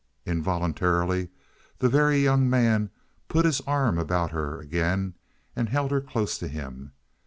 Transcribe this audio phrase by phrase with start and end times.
[0.25, 1.29] Involuntarily
[1.77, 2.89] the Very Young Man
[3.27, 5.13] put his arm about her again
[5.55, 6.93] and held her close to him.